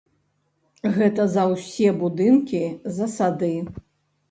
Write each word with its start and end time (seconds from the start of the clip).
Гэта 0.95 1.27
за 1.35 1.43
ўсе 1.51 1.93
будынкі, 2.01 2.65
за 2.99 3.13
сады. 3.19 3.55